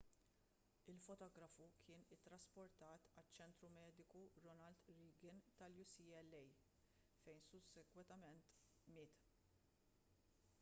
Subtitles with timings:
[0.91, 6.25] il-fotografu kien ittrasportat għaċ-ċentru mediku ronald reagan tal-ucla
[7.27, 8.51] fejn sussegwentement
[8.99, 9.21] miet